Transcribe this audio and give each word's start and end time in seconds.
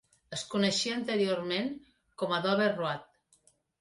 Es 0.35 0.43
coneixia 0.53 0.95
anteriorment 1.01 1.69
com 2.23 2.35
a 2.39 2.41
Dover 2.47 2.71
Road. 2.81 3.09